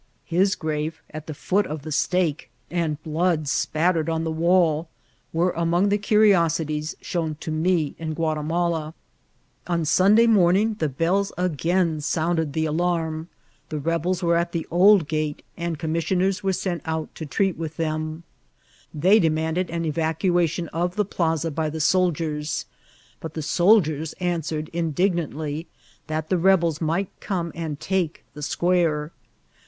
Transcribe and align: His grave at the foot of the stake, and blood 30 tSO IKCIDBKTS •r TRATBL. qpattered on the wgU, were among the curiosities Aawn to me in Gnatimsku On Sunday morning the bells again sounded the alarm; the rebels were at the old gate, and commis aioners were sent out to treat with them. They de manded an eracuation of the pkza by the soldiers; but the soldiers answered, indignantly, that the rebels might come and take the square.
His 0.25 0.55
grave 0.55 1.03
at 1.11 1.27
the 1.27 1.33
foot 1.35 1.67
of 1.67 1.83
the 1.83 1.91
stake, 1.91 2.49
and 2.71 2.97
blood 3.03 3.41
30 3.41 3.43
tSO 3.43 3.43
IKCIDBKTS 3.43 3.43
•r 3.43 3.43
TRATBL. 3.43 3.93
qpattered 3.93 4.09
on 4.11 4.23
the 4.23 4.33
wgU, 4.33 4.87
were 5.31 5.51
among 5.51 5.89
the 5.89 5.99
curiosities 5.99 6.95
Aawn 7.03 7.39
to 7.39 7.51
me 7.51 7.93
in 7.99 8.15
Gnatimsku 8.15 8.95
On 9.67 9.85
Sunday 9.85 10.25
morning 10.25 10.73
the 10.79 10.89
bells 10.89 11.31
again 11.37 12.01
sounded 12.01 12.53
the 12.53 12.65
alarm; 12.65 13.29
the 13.69 13.77
rebels 13.77 14.23
were 14.23 14.35
at 14.37 14.53
the 14.53 14.65
old 14.71 15.07
gate, 15.07 15.43
and 15.55 15.77
commis 15.77 16.05
aioners 16.07 16.41
were 16.41 16.51
sent 16.51 16.81
out 16.85 17.13
to 17.13 17.27
treat 17.27 17.55
with 17.55 17.77
them. 17.77 18.23
They 18.91 19.19
de 19.19 19.29
manded 19.29 19.69
an 19.69 19.83
eracuation 19.85 20.67
of 20.73 20.95
the 20.95 21.05
pkza 21.05 21.53
by 21.53 21.69
the 21.69 21.79
soldiers; 21.79 22.65
but 23.19 23.35
the 23.35 23.43
soldiers 23.43 24.13
answered, 24.13 24.71
indignantly, 24.73 25.67
that 26.07 26.29
the 26.29 26.39
rebels 26.39 26.81
might 26.81 27.09
come 27.19 27.51
and 27.53 27.79
take 27.79 28.23
the 28.33 28.41
square. 28.41 29.11